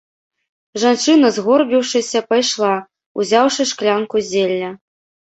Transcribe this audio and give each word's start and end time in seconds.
Жанчына, 0.83 1.27
згорбіўшыся, 1.35 2.19
пайшла, 2.31 2.69
узяўшы 3.25 3.67
шклянку 3.73 4.23
зелля. 4.31 4.71